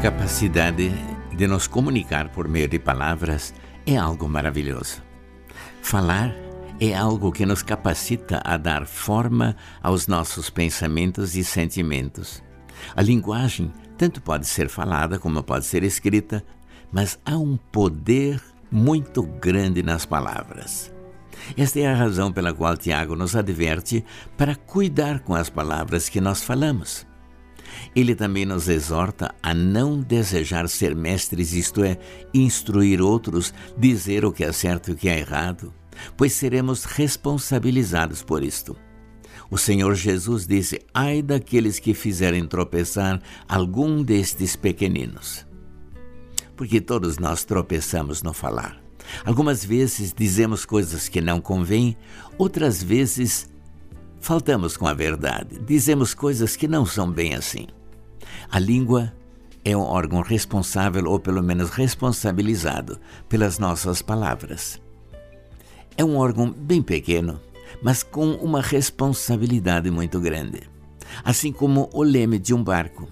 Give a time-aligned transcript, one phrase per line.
[0.00, 0.90] Capacidade
[1.36, 3.52] de nos comunicar por meio de palavras
[3.86, 5.02] é algo maravilhoso.
[5.82, 6.34] Falar
[6.80, 12.42] é algo que nos capacita a dar forma aos nossos pensamentos e sentimentos.
[12.96, 16.42] A linguagem tanto pode ser falada como pode ser escrita,
[16.90, 18.40] mas há um poder
[18.72, 20.90] muito grande nas palavras.
[21.58, 24.02] Esta é a razão pela qual Tiago nos adverte
[24.38, 27.09] para cuidar com as palavras que nós falamos.
[27.94, 31.98] Ele também nos exorta a não desejar ser mestres, isto é,
[32.32, 35.72] instruir outros, dizer o que é certo e o que é errado,
[36.16, 38.76] pois seremos responsabilizados por isto.
[39.50, 45.44] O Senhor Jesus disse: Ai daqueles que fizerem tropeçar algum destes pequeninos.
[46.56, 48.80] Porque todos nós tropeçamos no falar.
[49.24, 51.96] Algumas vezes dizemos coisas que não convêm,
[52.38, 53.50] outras vezes
[54.20, 57.66] faltamos com a verdade, dizemos coisas que não são bem assim.
[58.50, 59.12] A língua
[59.64, 64.80] é um órgão responsável, ou pelo menos responsabilizado, pelas nossas palavras.
[65.96, 67.40] É um órgão bem pequeno,
[67.82, 70.62] mas com uma responsabilidade muito grande.
[71.24, 73.08] Assim como o leme de um barco.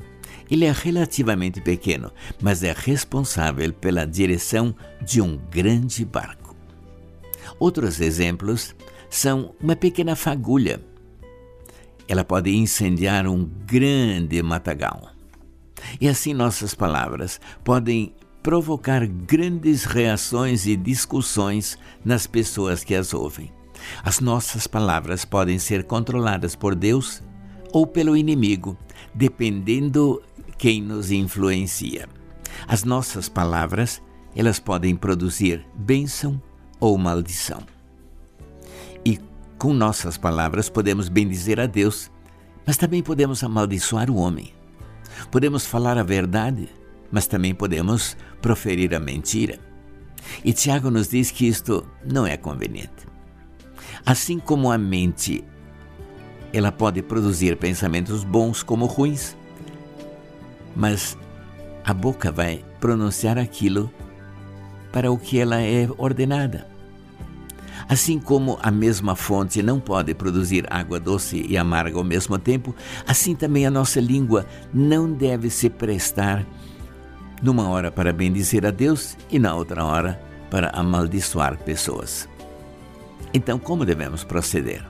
[0.50, 6.56] Ele é relativamente pequeno, mas é responsável pela direção de um grande barco.
[7.58, 8.74] Outros exemplos
[9.10, 10.80] são uma pequena fagulha
[12.08, 15.10] ela pode incendiar um grande matagal.
[16.00, 23.52] E assim nossas palavras podem provocar grandes reações e discussões nas pessoas que as ouvem.
[24.02, 27.22] As nossas palavras podem ser controladas por Deus
[27.72, 28.76] ou pelo inimigo,
[29.14, 30.22] dependendo
[30.56, 32.08] quem nos influencia.
[32.66, 34.02] As nossas palavras,
[34.34, 36.40] elas podem produzir bênção
[36.80, 37.62] ou maldição.
[39.58, 42.12] Com nossas palavras podemos bendizer a Deus,
[42.64, 44.52] mas também podemos amaldiçoar o homem.
[45.32, 46.68] Podemos falar a verdade,
[47.10, 49.58] mas também podemos proferir a mentira.
[50.44, 53.08] E Tiago nos diz que isto não é conveniente.
[54.06, 55.44] Assim como a mente,
[56.52, 59.36] ela pode produzir pensamentos bons como ruins,
[60.76, 61.18] mas
[61.84, 63.92] a boca vai pronunciar aquilo
[64.92, 66.67] para o que ela é ordenada.
[67.88, 72.74] Assim como a mesma fonte não pode produzir água doce e amarga ao mesmo tempo,
[73.06, 76.46] assim também a nossa língua não deve se prestar
[77.42, 82.28] numa hora para bendizer a Deus e na outra hora para amaldiçoar pessoas.
[83.32, 84.84] Então, como devemos proceder?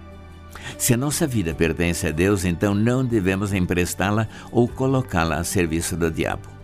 [0.77, 5.97] Se a nossa vida pertence a Deus, então não devemos emprestá-la ou colocá-la a serviço
[5.97, 6.58] do diabo.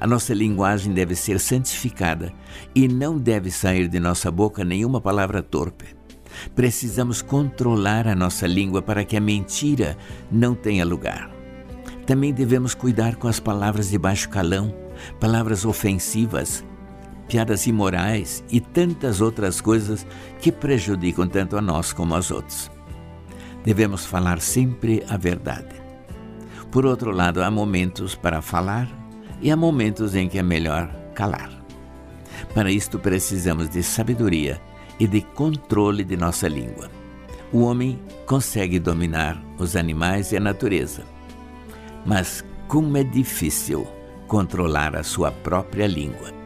[0.00, 2.32] A nossa linguagem deve ser santificada
[2.74, 5.96] e não deve sair de nossa boca nenhuma palavra torpe.
[6.54, 9.96] Precisamos controlar a nossa língua para que a mentira
[10.30, 11.30] não tenha lugar.
[12.06, 14.74] Também devemos cuidar com as palavras de baixo calão,
[15.20, 16.64] palavras ofensivas,
[17.28, 20.06] piadas imorais e tantas outras coisas
[20.40, 22.70] que prejudicam tanto a nós como aos outros.
[23.64, 25.74] Devemos falar sempre a verdade.
[26.70, 28.97] Por outro lado, há momentos para falar
[29.40, 31.50] e há momentos em que é melhor calar.
[32.54, 34.60] Para isto precisamos de sabedoria
[34.98, 36.90] e de controle de nossa língua.
[37.52, 41.02] O homem consegue dominar os animais e a natureza,
[42.04, 43.86] mas como é difícil
[44.26, 46.37] controlar a sua própria língua.